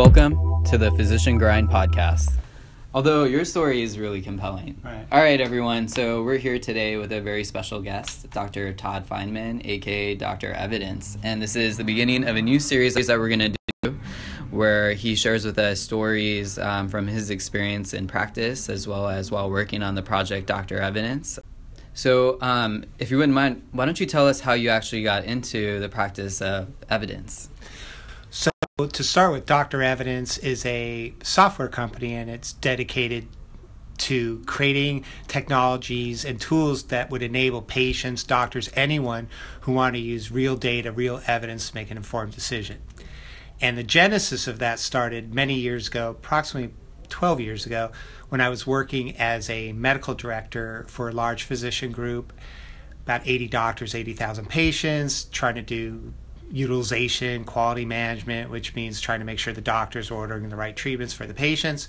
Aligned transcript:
Welcome 0.00 0.64
to 0.64 0.78
the 0.78 0.90
Physician 0.92 1.36
Grind 1.36 1.68
podcast. 1.68 2.32
Although 2.94 3.24
your 3.24 3.44
story 3.44 3.82
is 3.82 3.98
really 3.98 4.22
compelling. 4.22 4.80
Right. 4.82 5.06
All 5.12 5.20
right, 5.20 5.38
everyone. 5.38 5.88
So 5.88 6.22
we're 6.22 6.38
here 6.38 6.58
today 6.58 6.96
with 6.96 7.12
a 7.12 7.20
very 7.20 7.44
special 7.44 7.82
guest, 7.82 8.30
Dr. 8.30 8.72
Todd 8.72 9.06
Feinman, 9.06 9.60
aka 9.62 10.14
Dr. 10.14 10.52
Evidence. 10.52 11.18
And 11.22 11.42
this 11.42 11.54
is 11.54 11.76
the 11.76 11.84
beginning 11.84 12.26
of 12.26 12.36
a 12.36 12.40
new 12.40 12.58
series 12.58 12.94
that 12.94 13.18
we're 13.18 13.28
going 13.28 13.52
to 13.52 13.56
do 13.82 14.00
where 14.50 14.94
he 14.94 15.14
shares 15.14 15.44
with 15.44 15.58
us 15.58 15.80
stories 15.80 16.58
um, 16.58 16.88
from 16.88 17.06
his 17.06 17.28
experience 17.28 17.92
in 17.92 18.06
practice 18.06 18.70
as 18.70 18.88
well 18.88 19.06
as 19.06 19.30
while 19.30 19.50
working 19.50 19.82
on 19.82 19.96
the 19.96 20.02
project 20.02 20.46
Dr. 20.46 20.80
Evidence. 20.80 21.38
So, 21.92 22.38
um, 22.40 22.86
if 22.98 23.10
you 23.10 23.18
wouldn't 23.18 23.34
mind, 23.34 23.68
why 23.72 23.84
don't 23.84 24.00
you 24.00 24.06
tell 24.06 24.26
us 24.26 24.40
how 24.40 24.54
you 24.54 24.70
actually 24.70 25.02
got 25.02 25.24
into 25.24 25.78
the 25.78 25.90
practice 25.90 26.40
of 26.40 26.68
evidence? 26.88 27.50
To 28.86 29.04
start 29.04 29.32
with, 29.32 29.46
Dr. 29.46 29.82
Evidence 29.82 30.38
is 30.38 30.64
a 30.64 31.12
software 31.22 31.68
company 31.68 32.14
and 32.14 32.30
it's 32.30 32.54
dedicated 32.54 33.26
to 33.98 34.42
creating 34.46 35.04
technologies 35.28 36.24
and 36.24 36.40
tools 36.40 36.84
that 36.84 37.10
would 37.10 37.22
enable 37.22 37.60
patients, 37.60 38.22
doctors, 38.22 38.70
anyone 38.74 39.28
who 39.62 39.72
want 39.72 39.94
to 39.94 40.00
use 40.00 40.30
real 40.30 40.56
data, 40.56 40.90
real 40.92 41.20
evidence 41.26 41.68
to 41.68 41.74
make 41.74 41.90
an 41.90 41.98
informed 41.98 42.32
decision. 42.32 42.78
And 43.60 43.76
the 43.76 43.82
genesis 43.82 44.46
of 44.46 44.58
that 44.60 44.78
started 44.78 45.34
many 45.34 45.54
years 45.54 45.88
ago, 45.88 46.10
approximately 46.10 46.74
12 47.10 47.40
years 47.40 47.66
ago, 47.66 47.92
when 48.30 48.40
I 48.40 48.48
was 48.48 48.66
working 48.66 49.16
as 49.18 49.50
a 49.50 49.72
medical 49.72 50.14
director 50.14 50.86
for 50.88 51.10
a 51.10 51.12
large 51.12 51.42
physician 51.42 51.92
group, 51.92 52.32
about 53.02 53.22
80 53.26 53.48
doctors, 53.48 53.94
80,000 53.94 54.48
patients, 54.48 55.24
trying 55.24 55.56
to 55.56 55.62
do 55.62 56.14
utilization, 56.50 57.44
quality 57.44 57.84
management, 57.84 58.50
which 58.50 58.74
means 58.74 59.00
trying 59.00 59.20
to 59.20 59.26
make 59.26 59.38
sure 59.38 59.52
the 59.52 59.60
doctors 59.60 60.10
are 60.10 60.14
ordering 60.14 60.48
the 60.48 60.56
right 60.56 60.76
treatments 60.76 61.14
for 61.14 61.26
the 61.26 61.34
patients. 61.34 61.88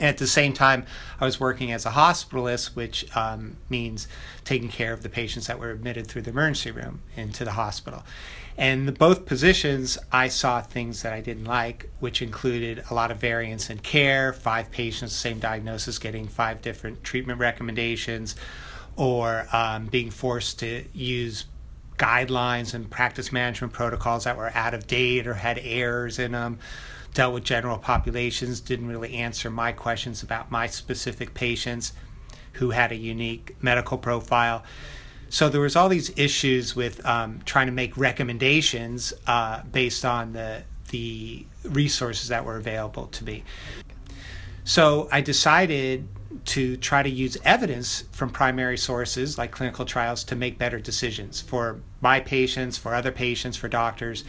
And 0.00 0.08
at 0.08 0.18
the 0.18 0.26
same 0.26 0.52
time, 0.52 0.86
I 1.20 1.24
was 1.24 1.40
working 1.40 1.72
as 1.72 1.84
a 1.84 1.90
hospitalist, 1.90 2.76
which 2.76 3.04
um, 3.16 3.56
means 3.68 4.06
taking 4.44 4.68
care 4.68 4.92
of 4.92 5.02
the 5.02 5.08
patients 5.08 5.48
that 5.48 5.58
were 5.58 5.70
admitted 5.70 6.06
through 6.06 6.22
the 6.22 6.30
emergency 6.30 6.70
room 6.70 7.00
into 7.16 7.44
the 7.44 7.52
hospital. 7.52 8.04
And 8.56 8.88
the, 8.88 8.92
both 8.92 9.24
positions, 9.24 9.98
I 10.10 10.28
saw 10.28 10.60
things 10.60 11.02
that 11.02 11.12
I 11.12 11.20
didn't 11.20 11.44
like, 11.44 11.90
which 12.00 12.22
included 12.22 12.84
a 12.90 12.94
lot 12.94 13.10
of 13.10 13.18
variance 13.18 13.70
in 13.70 13.78
care, 13.78 14.32
five 14.32 14.70
patients, 14.70 15.14
same 15.14 15.38
diagnosis, 15.38 15.98
getting 15.98 16.26
five 16.26 16.60
different 16.60 17.04
treatment 17.04 17.38
recommendations, 17.38 18.34
or 18.96 19.46
um, 19.52 19.86
being 19.86 20.10
forced 20.10 20.58
to 20.58 20.84
use 20.92 21.44
guidelines 21.98 22.74
and 22.74 22.88
practice 22.88 23.32
management 23.32 23.72
protocols 23.72 24.24
that 24.24 24.36
were 24.36 24.50
out 24.54 24.72
of 24.72 24.86
date 24.86 25.26
or 25.26 25.34
had 25.34 25.58
errors 25.62 26.18
in 26.18 26.32
them 26.32 26.58
dealt 27.14 27.34
with 27.34 27.44
general 27.44 27.78
populations 27.78 28.60
didn't 28.60 28.88
really 28.88 29.14
answer 29.14 29.50
my 29.50 29.72
questions 29.72 30.22
about 30.22 30.50
my 30.50 30.66
specific 30.66 31.34
patients 31.34 31.92
who 32.54 32.70
had 32.70 32.92
a 32.92 32.96
unique 32.96 33.56
medical 33.60 33.98
profile. 33.98 34.62
So 35.30 35.48
there 35.48 35.60
was 35.60 35.76
all 35.76 35.88
these 35.88 36.16
issues 36.16 36.74
with 36.74 37.04
um, 37.04 37.40
trying 37.44 37.66
to 37.66 37.72
make 37.72 37.96
recommendations 37.96 39.12
uh, 39.26 39.62
based 39.64 40.04
on 40.04 40.32
the 40.32 40.62
the 40.90 41.44
resources 41.64 42.28
that 42.28 42.46
were 42.46 42.56
available 42.56 43.08
to 43.08 43.24
me. 43.24 43.44
So 44.64 45.08
i 45.12 45.20
decided 45.20 46.08
to 46.48 46.78
try 46.78 47.02
to 47.02 47.10
use 47.10 47.36
evidence 47.44 48.04
from 48.10 48.30
primary 48.30 48.78
sources 48.78 49.36
like 49.36 49.50
clinical 49.50 49.84
trials 49.84 50.24
to 50.24 50.34
make 50.34 50.56
better 50.56 50.80
decisions 50.80 51.42
for 51.42 51.80
my 52.00 52.20
patients, 52.20 52.78
for 52.78 52.94
other 52.94 53.12
patients, 53.12 53.56
for 53.56 53.68
doctors. 53.68 54.24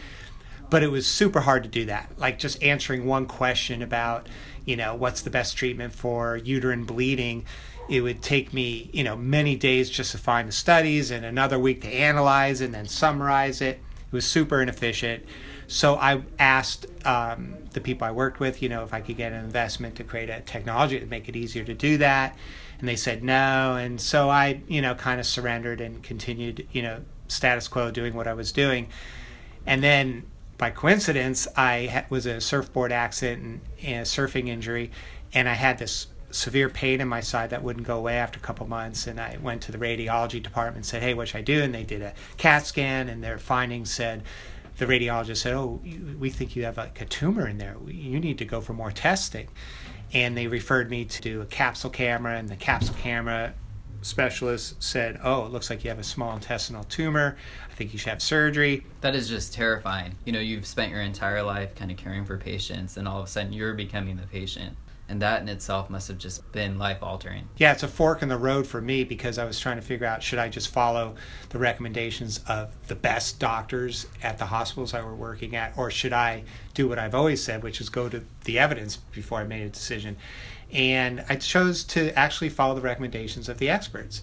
But 0.68 0.82
it 0.82 0.90
was 0.90 1.06
super 1.06 1.40
hard 1.40 1.62
to 1.62 1.68
do 1.68 1.86
that. 1.86 2.12
Like 2.18 2.38
just 2.38 2.62
answering 2.62 3.06
one 3.06 3.24
question 3.24 3.80
about, 3.80 4.28
you 4.66 4.76
know, 4.76 4.94
what's 4.94 5.22
the 5.22 5.30
best 5.30 5.56
treatment 5.56 5.94
for 5.94 6.36
uterine 6.36 6.84
bleeding, 6.84 7.46
it 7.88 8.02
would 8.02 8.22
take 8.22 8.52
me, 8.52 8.90
you 8.92 9.02
know, 9.02 9.16
many 9.16 9.56
days 9.56 9.88
just 9.88 10.12
to 10.12 10.18
find 10.18 10.46
the 10.46 10.52
studies 10.52 11.10
and 11.10 11.24
another 11.24 11.58
week 11.58 11.80
to 11.82 11.88
analyze 11.88 12.60
and 12.60 12.74
then 12.74 12.86
summarize 12.86 13.62
it. 13.62 13.80
It 14.06 14.12
was 14.12 14.26
super 14.26 14.60
inefficient. 14.60 15.24
So 15.70 15.94
I 15.94 16.22
asked 16.40 16.86
um, 17.06 17.54
the 17.74 17.80
people 17.80 18.04
I 18.04 18.10
worked 18.10 18.40
with, 18.40 18.60
you 18.60 18.68
know, 18.68 18.82
if 18.82 18.92
I 18.92 19.00
could 19.00 19.16
get 19.16 19.32
an 19.32 19.44
investment 19.44 19.94
to 19.96 20.04
create 20.04 20.28
a 20.28 20.40
technology 20.40 20.98
to 20.98 21.06
make 21.06 21.28
it 21.28 21.36
easier 21.36 21.62
to 21.62 21.74
do 21.74 21.96
that. 21.98 22.36
And 22.80 22.88
they 22.88 22.96
said 22.96 23.22
no. 23.22 23.76
And 23.76 24.00
so 24.00 24.28
I, 24.28 24.62
you 24.66 24.82
know, 24.82 24.96
kind 24.96 25.20
of 25.20 25.26
surrendered 25.26 25.80
and 25.80 26.02
continued, 26.02 26.66
you 26.72 26.82
know, 26.82 27.02
status 27.28 27.68
quo 27.68 27.92
doing 27.92 28.14
what 28.14 28.26
I 28.26 28.34
was 28.34 28.50
doing. 28.50 28.88
And 29.64 29.80
then 29.80 30.26
by 30.58 30.70
coincidence, 30.70 31.46
I 31.56 32.04
was 32.10 32.26
in 32.26 32.34
a 32.34 32.40
surfboard 32.40 32.90
accident 32.90 33.62
and 33.80 34.00
a 34.00 34.04
surfing 34.04 34.48
injury. 34.48 34.90
And 35.32 35.48
I 35.48 35.54
had 35.54 35.78
this 35.78 36.08
severe 36.32 36.68
pain 36.68 37.00
in 37.00 37.06
my 37.06 37.20
side 37.20 37.50
that 37.50 37.62
wouldn't 37.62 37.86
go 37.86 37.96
away 37.96 38.16
after 38.16 38.40
a 38.40 38.42
couple 38.42 38.66
months. 38.66 39.06
And 39.06 39.20
I 39.20 39.38
went 39.40 39.62
to 39.62 39.72
the 39.72 39.78
radiology 39.78 40.42
department 40.42 40.78
and 40.78 40.86
said, 40.86 41.00
hey, 41.00 41.14
what 41.14 41.28
should 41.28 41.38
I 41.38 41.42
do? 41.42 41.62
And 41.62 41.72
they 41.72 41.84
did 41.84 42.02
a 42.02 42.12
CAT 42.38 42.66
scan, 42.66 43.08
and 43.08 43.22
their 43.22 43.38
findings 43.38 43.92
said, 43.92 44.24
the 44.80 44.86
radiologist 44.86 45.36
said, 45.36 45.52
"Oh, 45.52 45.80
we 46.18 46.30
think 46.30 46.56
you 46.56 46.64
have 46.64 46.78
like 46.78 46.98
a 47.02 47.04
tumor 47.04 47.46
in 47.46 47.58
there. 47.58 47.76
You 47.86 48.18
need 48.18 48.38
to 48.38 48.46
go 48.46 48.62
for 48.62 48.72
more 48.72 48.90
testing." 48.90 49.48
And 50.12 50.36
they 50.36 50.46
referred 50.46 50.90
me 50.90 51.04
to 51.04 51.22
do 51.22 51.42
a 51.42 51.46
capsule 51.46 51.90
camera, 51.90 52.36
and 52.38 52.48
the 52.48 52.56
capsule 52.56 52.96
camera 52.98 53.52
specialist 54.00 54.82
said, 54.82 55.20
"Oh, 55.22 55.44
it 55.44 55.52
looks 55.52 55.68
like 55.68 55.84
you 55.84 55.90
have 55.90 55.98
a 55.98 56.04
small 56.04 56.34
intestinal 56.34 56.84
tumor. 56.84 57.36
I 57.70 57.74
think 57.74 57.92
you 57.92 57.98
should 57.98 58.08
have 58.08 58.22
surgery." 58.22 58.86
That 59.02 59.14
is 59.14 59.28
just 59.28 59.52
terrifying. 59.52 60.16
You 60.24 60.32
know, 60.32 60.40
you've 60.40 60.66
spent 60.66 60.90
your 60.90 61.02
entire 61.02 61.42
life 61.42 61.74
kind 61.74 61.90
of 61.90 61.98
caring 61.98 62.24
for 62.24 62.38
patients, 62.38 62.96
and 62.96 63.06
all 63.06 63.18
of 63.18 63.26
a 63.26 63.28
sudden 63.28 63.52
you're 63.52 63.74
becoming 63.74 64.16
the 64.16 64.26
patient 64.26 64.76
and 65.10 65.20
that 65.20 65.42
in 65.42 65.48
itself 65.48 65.90
must 65.90 66.08
have 66.08 66.18
just 66.18 66.50
been 66.52 66.78
life 66.78 67.02
altering. 67.02 67.48
Yeah, 67.56 67.72
it's 67.72 67.82
a 67.82 67.88
fork 67.88 68.22
in 68.22 68.28
the 68.28 68.38
road 68.38 68.66
for 68.66 68.80
me 68.80 69.02
because 69.02 69.38
I 69.38 69.44
was 69.44 69.58
trying 69.58 69.76
to 69.76 69.82
figure 69.82 70.06
out 70.06 70.22
should 70.22 70.38
I 70.38 70.48
just 70.48 70.68
follow 70.68 71.16
the 71.48 71.58
recommendations 71.58 72.40
of 72.46 72.74
the 72.86 72.94
best 72.94 73.40
doctors 73.40 74.06
at 74.22 74.38
the 74.38 74.46
hospitals 74.46 74.94
I 74.94 75.02
were 75.02 75.14
working 75.14 75.56
at, 75.56 75.76
or 75.76 75.90
should 75.90 76.12
I 76.12 76.44
do 76.74 76.88
what 76.88 76.98
I've 76.98 77.14
always 77.14 77.42
said, 77.42 77.62
which 77.62 77.80
is 77.80 77.88
go 77.88 78.08
to 78.08 78.24
the 78.44 78.58
evidence 78.58 78.96
before 78.96 79.40
I 79.40 79.44
made 79.44 79.62
a 79.62 79.68
decision. 79.68 80.16
And 80.72 81.24
I 81.28 81.34
chose 81.34 81.82
to 81.84 82.16
actually 82.16 82.50
follow 82.50 82.76
the 82.76 82.80
recommendations 82.80 83.48
of 83.48 83.58
the 83.58 83.68
experts 83.68 84.22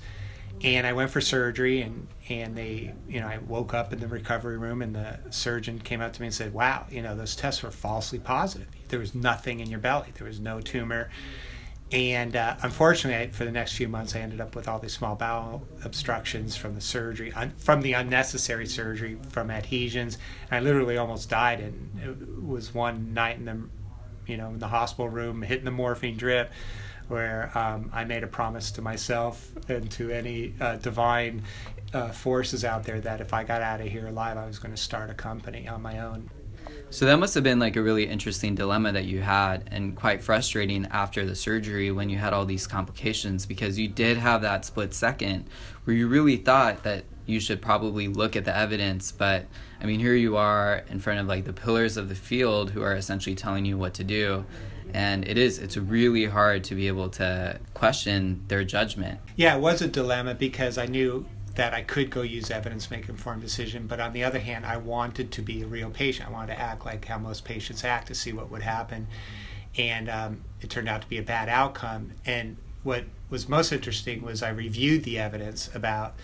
and 0.64 0.88
I 0.88 0.94
went 0.94 1.12
for 1.12 1.22
surgery 1.22 1.82
and 1.82 2.08
and 2.30 2.56
they 2.56 2.94
you 3.08 3.20
know 3.20 3.28
I 3.28 3.38
woke 3.38 3.74
up 3.74 3.94
in 3.94 4.00
the 4.00 4.08
recovery 4.08 4.58
room 4.58 4.82
and 4.82 4.96
the 4.96 5.20
surgeon 5.30 5.80
came 5.80 6.02
up 6.02 6.14
to 6.14 6.22
me 6.22 6.28
and 6.28 6.34
said 6.34 6.54
wow 6.54 6.86
you 6.90 7.02
know 7.02 7.16
those 7.16 7.36
tests 7.36 7.64
were 7.64 7.72
falsely 7.72 8.20
positive. 8.20 8.68
There 8.90 9.00
was 9.00 9.14
nothing 9.14 9.60
in 9.60 9.70
your 9.70 9.80
belly. 9.80 10.08
There 10.16 10.28
was 10.28 10.40
no 10.40 10.62
tumor. 10.62 11.10
And 11.90 12.36
uh, 12.36 12.58
unfortunately 12.64 13.24
I, 13.24 13.28
for 13.30 13.46
the 13.46 13.52
next 13.52 13.74
few 13.74 13.88
months 13.88 14.14
I 14.16 14.20
ended 14.20 14.42
up 14.42 14.56
with 14.56 14.68
all 14.68 14.80
these 14.80 14.94
small 14.94 15.16
bowel 15.16 15.66
obstructions 15.86 16.58
from 16.58 16.76
the 16.76 16.82
surgery 16.82 17.32
un, 17.34 17.54
from 17.58 17.82
the 17.82 17.94
unnecessary 17.94 18.66
surgery 18.66 19.18
from 19.30 19.52
adhesions. 19.52 20.18
I 20.52 20.60
literally 20.60 20.98
almost 20.98 21.30
died 21.30 21.60
and 21.60 22.00
it 22.04 22.44
was 22.44 22.74
one 22.74 23.14
night 23.14 23.38
in 23.38 23.46
the 23.46 23.62
you 24.26 24.38
know 24.38 24.50
in 24.50 24.60
the 24.60 24.68
hospital 24.68 25.08
room 25.08 25.44
hitting 25.44 25.66
the 25.66 25.72
morphine 25.72 26.18
drip 26.18 26.52
where 27.08 27.52
um, 27.58 27.90
I 27.94 28.04
made 28.04 28.24
a 28.24 28.28
promise 28.28 28.72
to 28.72 28.82
myself 28.82 29.52
and 29.70 29.90
to 29.92 30.12
any 30.12 30.54
uh, 30.60 30.76
divine 30.78 31.44
uh, 31.94 32.10
forces 32.10 32.66
out 32.66 32.84
there 32.84 33.00
that 33.02 33.22
if 33.22 33.34
I 33.34 33.44
got 33.44 33.62
out 33.62 33.82
of 33.82 33.88
here 33.88 34.08
alive, 34.08 34.38
I 34.38 34.46
was 34.46 34.60
going 34.60 34.74
to 34.74 34.82
start 34.82 35.10
a 35.10 35.14
company 35.14 35.68
on 35.68 35.82
my 35.82 36.00
own. 36.00 36.30
So 36.90 37.06
that 37.06 37.18
must 37.18 37.36
have 37.36 37.44
been 37.44 37.60
like 37.60 37.76
a 37.76 37.82
really 37.82 38.08
interesting 38.08 38.56
dilemma 38.56 38.94
that 38.94 39.06
you 39.06 39.22
had 39.22 39.68
and 39.72 39.96
quite 39.96 40.24
frustrating 40.24 40.86
after 40.88 41.26
the 41.26 41.36
surgery 41.36 41.92
when 41.92 42.10
you 42.10 42.18
had 42.18 42.34
all 42.34 42.46
these 42.46 42.66
complications 42.66 43.46
because 43.46 43.78
you 43.78 43.88
did 43.88 44.18
have 44.18 44.42
that 44.44 44.64
split 44.64 44.94
second 44.94 45.50
where 45.84 45.96
you 45.96 46.08
really 46.08 46.38
thought 46.38 46.84
that 46.84 47.04
you 47.26 47.42
should 47.42 47.62
probably 47.62 48.08
look 48.08 48.38
at 48.38 48.46
the 48.46 48.56
evidence 48.56 49.12
but 49.12 49.46
I 49.82 49.86
mean 49.86 50.00
here 50.00 50.14
you 50.14 50.38
are 50.38 50.84
in 50.90 51.00
front 51.00 51.20
of 51.20 51.28
like 51.28 51.44
the 51.44 51.52
pillars 51.52 51.98
of 51.98 52.08
the 52.08 52.16
field 52.16 52.72
who 52.72 52.82
are 52.82 52.96
essentially 52.96 53.36
telling 53.36 53.66
you 53.66 53.78
what 53.78 53.94
to 53.96 54.06
do 54.06 54.46
and 54.94 55.28
it 55.28 55.38
is 55.38 55.60
it's 55.60 55.78
really 55.78 56.26
hard 56.26 56.64
to 56.66 56.76
be 56.76 56.88
able 56.88 57.10
to 57.10 57.60
question 57.74 58.44
their 58.48 58.64
judgment. 58.64 59.20
Yeah 59.36 59.56
it 59.56 59.62
was 59.62 59.82
a 59.82 59.88
dilemma 59.88 60.36
because 60.36 60.78
i 60.78 60.86
knew 60.86 61.26
that 61.56 61.74
i 61.74 61.82
could 61.82 62.10
go 62.10 62.22
use 62.22 62.52
evidence 62.52 62.92
make 62.92 63.10
informed 63.10 63.42
decision 63.42 63.88
but 63.88 64.00
on 64.00 64.14
the 64.14 64.24
other 64.24 64.40
hand 64.40 64.66
i 64.66 64.78
wanted 64.78 65.32
to 65.32 65.42
be 65.42 65.64
a 65.64 65.68
real 65.68 65.90
patient. 65.90 66.30
I 66.30 66.32
wanted 66.32 66.54
to 66.54 66.60
act 66.60 66.86
like 66.86 67.06
how 67.06 67.18
most 67.18 67.46
patients 67.46 67.84
act 67.84 68.08
to 68.08 68.16
see 68.16 68.34
what 68.34 68.52
would 68.52 68.62
happen. 68.62 69.08
And 69.78 70.10
um, 70.10 70.42
it 70.62 70.70
turned 70.70 70.90
out 70.90 71.02
to 71.04 71.08
be 71.08 71.20
a 71.20 71.24
bad 71.24 71.50
outcome. 71.50 72.14
And 72.26 72.58
what 72.84 73.04
was 73.30 73.48
most 73.50 73.72
interesting 73.72 74.22
was 74.22 74.42
i 74.42 74.50
reviewed 74.50 75.04
the 75.04 75.20
evidence 75.20 75.70
about 75.76 76.16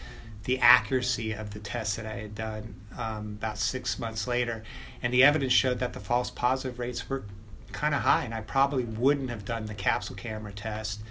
the 0.44 0.60
accuracy 0.60 1.32
of 1.32 1.52
the 1.52 1.60
tests 1.60 1.96
that 1.96 2.06
I 2.06 2.16
had 2.16 2.36
done 2.36 2.76
um, 2.98 3.38
about 3.40 3.58
six 3.58 3.98
months 3.98 4.28
later, 4.28 4.64
and 5.02 5.14
the 5.14 5.24
evidence 5.24 5.54
showed 5.54 5.80
that 5.80 5.94
the 5.94 6.00
false 6.00 6.30
positive 6.30 6.80
rates 6.80 7.10
were 7.10 7.24
kind 7.74 7.94
of 7.94 8.02
high, 8.02 8.24
and 8.24 8.34
I 8.34 8.42
probably 8.42 8.86
wouldn't 8.86 9.30
have 9.30 9.46
done 9.46 9.66
the 9.66 9.74
capsule 9.74 10.16
camera 10.16 10.54
test 10.54 11.02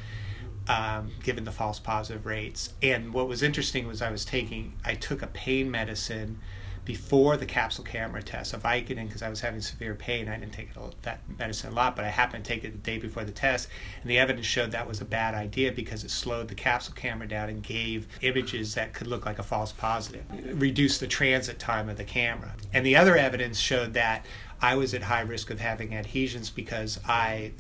um, 0.69 1.11
given 1.23 1.45
the 1.45 1.53
false 1.53 1.79
positive 1.79 2.27
rates. 2.27 2.73
And 2.83 3.13
what 3.13 3.29
was 3.29 3.43
interesting 3.43 3.87
was 3.87 4.01
I 4.01 4.11
was 4.11 4.25
taking, 4.25 4.75
I 4.85 4.95
took 4.95 5.23
a 5.23 5.27
pain 5.27 5.71
medicine 5.71 6.39
before 6.85 7.37
the 7.37 7.47
capsule 7.47 7.85
camera 7.85 8.21
test 8.23 8.53
of 8.55 8.63
Vicodin 8.63 9.07
because 9.07 9.23
I 9.23 9.29
was 9.29 9.41
having 9.41 9.61
severe 9.61 9.95
pain. 9.95 10.29
I 10.29 10.37
didn't 10.37 10.53
take 10.53 10.71
that 11.03 11.21
medicine 11.39 11.71
a 11.71 11.75
lot, 11.75 11.95
but 11.95 12.05
I 12.05 12.09
happened 12.09 12.45
to 12.45 12.49
take 12.49 12.65
it 12.65 12.73
the 12.73 12.79
day 12.79 12.99
before 12.99 13.25
the 13.25 13.33
test, 13.33 13.69
and 14.03 14.11
the 14.11 14.19
evidence 14.19 14.47
showed 14.47 14.73
that 14.73 14.89
was 14.89 15.01
a 15.01 15.05
bad 15.05 15.35
idea 15.35 15.71
because 15.71 16.03
it 16.03 16.11
slowed 16.11 16.49
the 16.49 16.57
capsule 16.57 16.95
camera 16.95 17.29
down 17.29 17.49
and 17.49 17.63
gave 17.63 18.09
images 18.21 18.75
that 18.75 18.95
could 18.95 19.07
look 19.07 19.25
like 19.25 19.39
a 19.39 19.45
false 19.45 19.71
positive, 19.71 20.25
it 20.33 20.57
reduced 20.57 20.99
the 20.99 21.07
transit 21.07 21.61
time 21.61 21.89
of 21.89 21.97
the 21.97 22.05
camera. 22.05 22.53
And 22.73 22.85
the 22.85 22.97
other 22.97 23.17
evidence 23.17 23.59
showed 23.59 23.95
that 23.95 24.27
I 24.65 24.77
was 24.77 24.95
at 24.95 25.03
high 25.03 25.23
risk 25.23 25.51
of 25.51 25.59
having 25.59 25.93
adhesions 25.93 26.49
because 26.49 27.01
I 27.09 27.51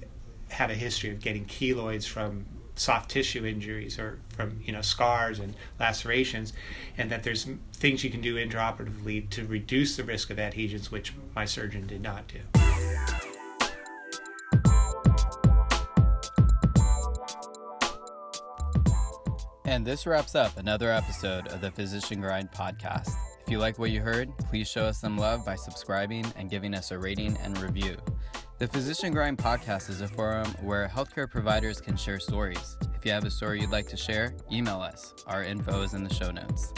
had 0.50 0.70
a 0.70 0.74
history 0.74 1.10
of 1.10 1.20
getting 1.20 1.44
keloids 1.46 2.06
from 2.06 2.46
soft 2.76 3.10
tissue 3.10 3.44
injuries 3.44 3.98
or 3.98 4.20
from 4.28 4.60
you 4.64 4.72
know 4.72 4.82
scars 4.82 5.40
and 5.40 5.54
lacerations 5.80 6.52
and 6.96 7.10
that 7.10 7.24
there's 7.24 7.46
things 7.72 8.04
you 8.04 8.10
can 8.10 8.20
do 8.20 8.36
intraoperatively 8.36 9.28
to 9.30 9.44
reduce 9.46 9.96
the 9.96 10.04
risk 10.04 10.30
of 10.30 10.38
adhesions 10.38 10.92
which 10.92 11.12
my 11.34 11.44
surgeon 11.44 11.88
did 11.88 12.00
not 12.00 12.28
do. 12.28 12.38
And 19.64 19.84
this 19.84 20.06
wraps 20.06 20.36
up 20.36 20.56
another 20.56 20.92
episode 20.92 21.48
of 21.48 21.60
the 21.60 21.72
physician 21.72 22.20
grind 22.20 22.52
podcast 22.52 23.12
if 23.44 23.50
you 23.50 23.58
like 23.58 23.78
what 23.78 23.90
you 23.90 24.00
heard 24.00 24.30
please 24.48 24.68
show 24.68 24.84
us 24.84 24.98
some 24.98 25.18
love 25.18 25.44
by 25.44 25.54
subscribing 25.54 26.24
and 26.36 26.50
giving 26.50 26.74
us 26.74 26.90
a 26.90 26.98
rating 26.98 27.36
and 27.38 27.58
review 27.58 27.96
the 28.62 28.68
Physician 28.68 29.12
Grind 29.12 29.38
podcast 29.38 29.90
is 29.90 30.02
a 30.02 30.06
forum 30.06 30.46
where 30.60 30.86
healthcare 30.86 31.28
providers 31.28 31.80
can 31.80 31.96
share 31.96 32.20
stories. 32.20 32.76
If 32.94 33.04
you 33.04 33.10
have 33.10 33.24
a 33.24 33.30
story 33.30 33.60
you'd 33.60 33.72
like 33.72 33.88
to 33.88 33.96
share, 33.96 34.36
email 34.52 34.80
us. 34.80 35.14
Our 35.26 35.42
info 35.42 35.82
is 35.82 35.94
in 35.94 36.04
the 36.04 36.14
show 36.14 36.30
notes. 36.30 36.72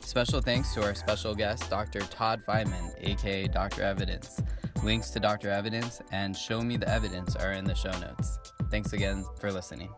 Special 0.00 0.40
thanks 0.40 0.72
to 0.72 0.82
our 0.82 0.94
special 0.94 1.34
guest, 1.34 1.68
Dr. 1.68 2.00
Todd 2.00 2.42
Feinman, 2.48 2.90
aka 3.00 3.48
Dr. 3.48 3.82
Evidence. 3.82 4.40
Links 4.82 5.10
to 5.10 5.20
Dr. 5.20 5.50
Evidence 5.50 6.00
and 6.10 6.34
Show 6.34 6.62
Me 6.62 6.78
the 6.78 6.88
Evidence 6.88 7.36
are 7.36 7.52
in 7.52 7.66
the 7.66 7.74
show 7.74 7.92
notes. 7.98 8.38
Thanks 8.70 8.94
again 8.94 9.22
for 9.38 9.52
listening. 9.52 9.90